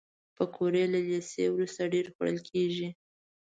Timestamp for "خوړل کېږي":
2.13-2.87